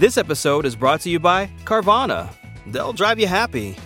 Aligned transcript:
This 0.00 0.16
episode 0.16 0.64
is 0.64 0.74
brought 0.76 1.02
to 1.02 1.10
you 1.10 1.18
by 1.18 1.50
Carvana. 1.66 2.32
They'll 2.66 2.94
drive 2.94 3.20
you 3.20 3.26
happy. 3.26 3.76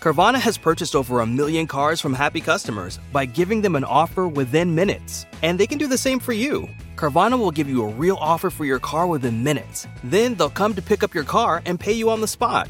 Carvana 0.00 0.34
has 0.34 0.58
purchased 0.58 0.96
over 0.96 1.20
a 1.20 1.26
million 1.26 1.68
cars 1.68 2.00
from 2.00 2.12
happy 2.12 2.40
customers 2.40 2.98
by 3.12 3.24
giving 3.24 3.62
them 3.62 3.76
an 3.76 3.84
offer 3.84 4.26
within 4.26 4.74
minutes. 4.74 5.26
And 5.44 5.60
they 5.60 5.68
can 5.68 5.78
do 5.78 5.86
the 5.86 5.96
same 5.96 6.18
for 6.18 6.32
you. 6.32 6.68
Carvana 6.96 7.38
will 7.38 7.52
give 7.52 7.68
you 7.68 7.84
a 7.84 7.88
real 7.88 8.16
offer 8.16 8.50
for 8.50 8.64
your 8.64 8.80
car 8.80 9.06
within 9.06 9.44
minutes. 9.44 9.86
Then 10.02 10.34
they'll 10.34 10.50
come 10.50 10.74
to 10.74 10.82
pick 10.82 11.04
up 11.04 11.14
your 11.14 11.22
car 11.22 11.62
and 11.66 11.78
pay 11.78 11.92
you 11.92 12.10
on 12.10 12.20
the 12.20 12.26
spot. 12.26 12.68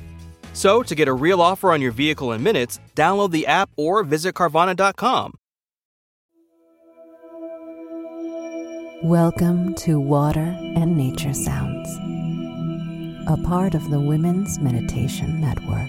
So, 0.52 0.82
to 0.82 0.94
get 0.94 1.08
a 1.08 1.14
real 1.14 1.40
offer 1.40 1.72
on 1.72 1.80
your 1.80 1.92
vehicle 1.92 2.32
in 2.32 2.42
minutes, 2.42 2.80
download 2.96 3.30
the 3.30 3.46
app 3.46 3.70
or 3.78 4.04
visit 4.04 4.34
Carvana.com. 4.34 5.38
Welcome 9.02 9.74
to 9.86 9.98
Water 9.98 10.54
and 10.76 10.98
Nature 10.98 11.32
Sounds, 11.32 11.88
a 13.30 13.36
part 13.44 13.76
of 13.76 13.90
the 13.90 14.00
Women's 14.00 14.58
Meditation 14.58 15.40
Network. 15.40 15.88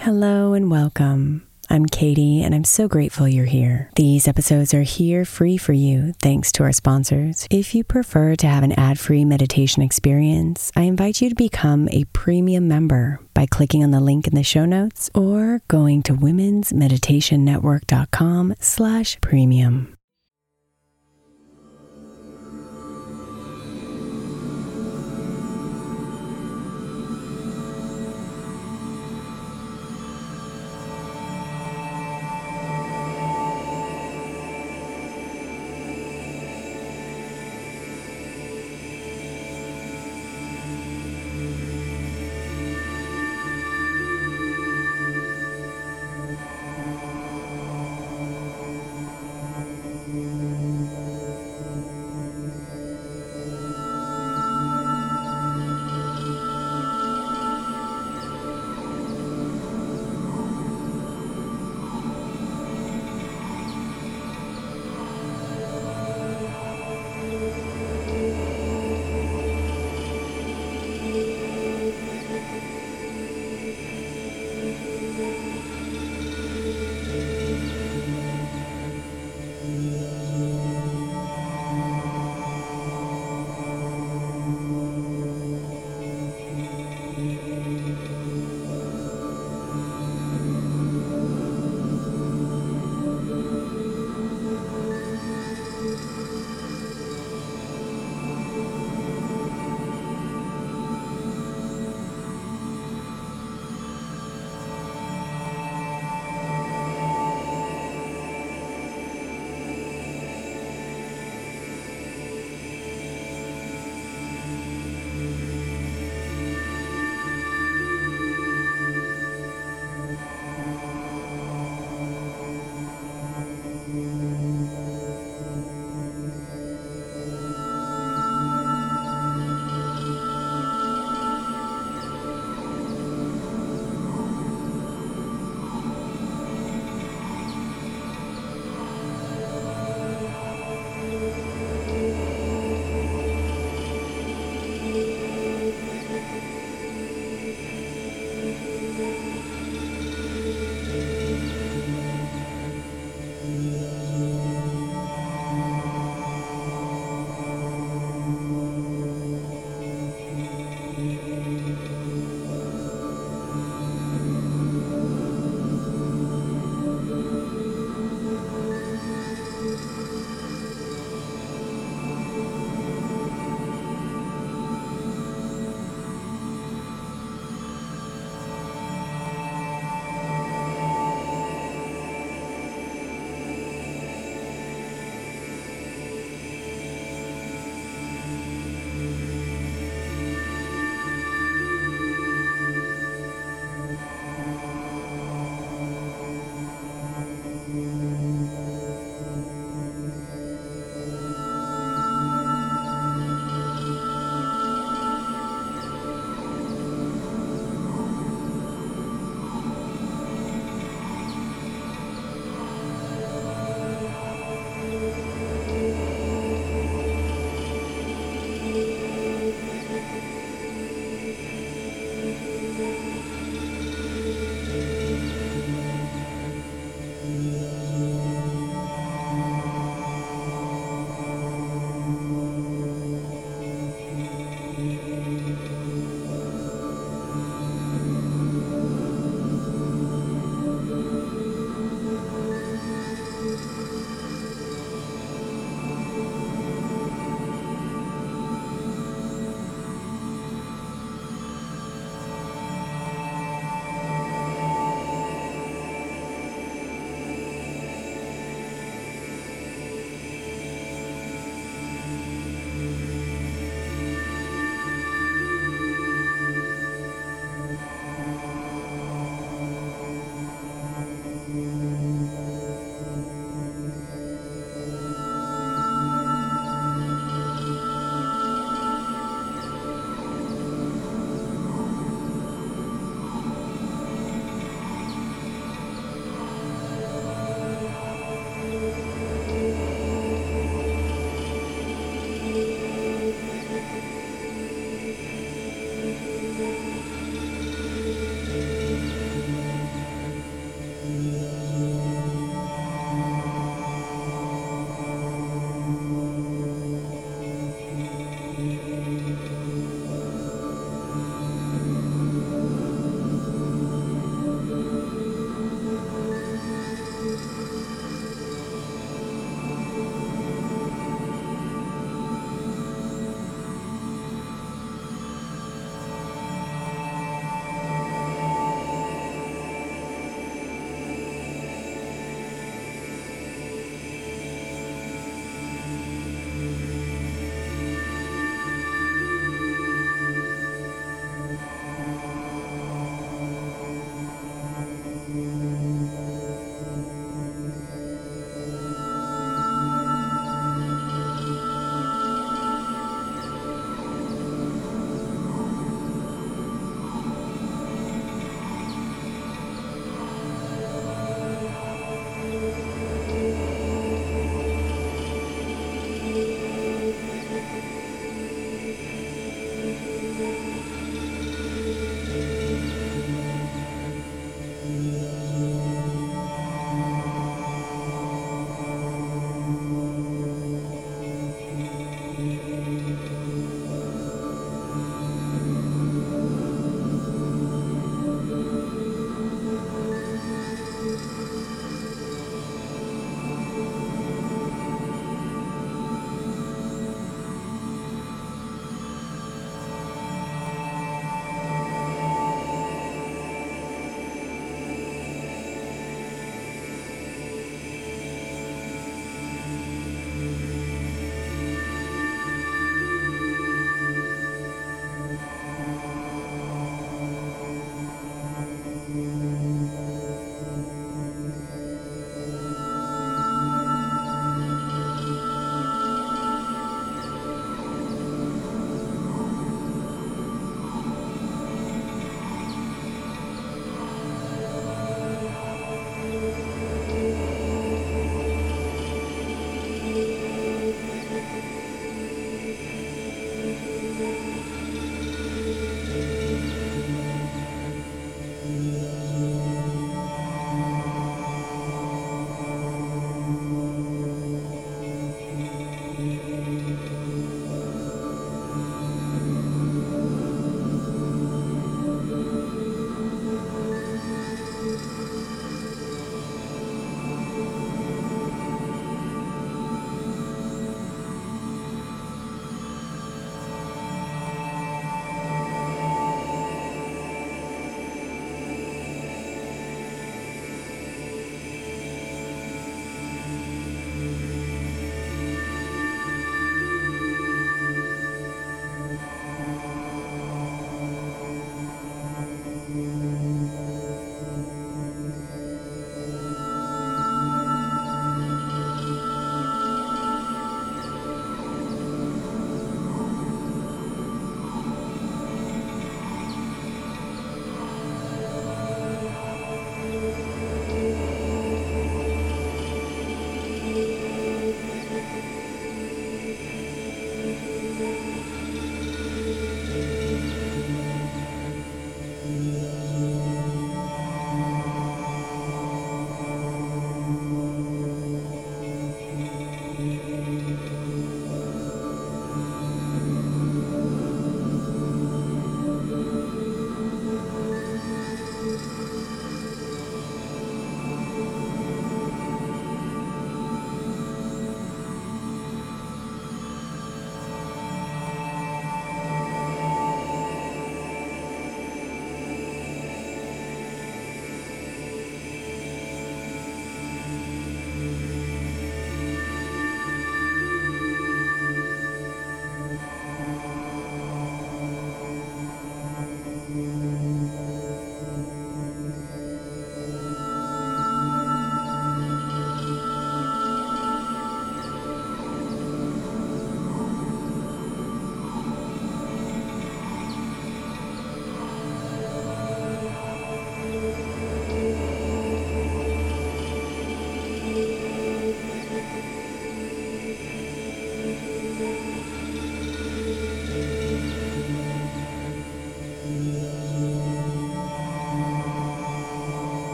Hello 0.00 0.54
and 0.54 0.68
welcome. 0.68 1.46
I'm 1.70 1.86
Katie, 1.86 2.42
and 2.42 2.52
I'm 2.52 2.64
so 2.64 2.88
grateful 2.88 3.28
you're 3.28 3.44
here. 3.44 3.90
These 3.94 4.26
episodes 4.26 4.74
are 4.74 4.82
here 4.82 5.24
free 5.24 5.56
for 5.56 5.72
you 5.72 6.14
thanks 6.20 6.50
to 6.52 6.62
our 6.64 6.72
sponsors. 6.72 7.46
If 7.48 7.76
you 7.76 7.84
prefer 7.84 8.34
to 8.34 8.48
have 8.48 8.64
an 8.64 8.72
ad 8.72 8.98
free 8.98 9.24
meditation 9.24 9.84
experience, 9.84 10.72
I 10.74 10.82
invite 10.82 11.22
you 11.22 11.28
to 11.28 11.36
become 11.36 11.88
a 11.90 12.06
premium 12.06 12.66
member 12.66 13.20
by 13.34 13.46
clicking 13.46 13.84
on 13.84 13.92
the 13.92 14.00
link 14.00 14.26
in 14.26 14.34
the 14.34 14.42
show 14.42 14.64
notes 14.64 15.10
or 15.14 15.62
going 15.68 16.02
to 16.02 16.14
womensmeditationnetwork.com 16.14 18.54
slash 18.58 19.20
premium. 19.20 19.96